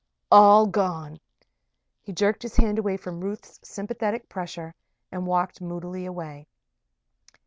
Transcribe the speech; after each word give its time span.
All 0.31 0.65
gone!" 0.65 1.19
He 2.01 2.11
jerked 2.11 2.41
his 2.41 2.55
hand 2.55 2.79
away 2.79 2.97
from 2.97 3.19
Ruth's 3.21 3.59
sympathetic 3.63 4.27
pressure 4.29 4.73
and 5.11 5.27
walked 5.27 5.61
moodily 5.61 6.07
away. 6.07 6.47